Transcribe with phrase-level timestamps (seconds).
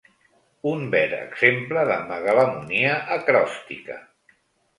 [0.69, 4.01] Un ver exemple de megalomania acròstica.